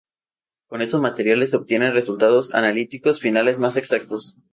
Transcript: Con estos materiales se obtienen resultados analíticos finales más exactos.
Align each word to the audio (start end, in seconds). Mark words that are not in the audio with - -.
Con 0.67 0.81
estos 0.81 0.99
materiales 0.99 1.51
se 1.51 1.57
obtienen 1.57 1.93
resultados 1.93 2.55
analíticos 2.55 3.19
finales 3.19 3.59
más 3.59 3.77
exactos. 3.77 4.39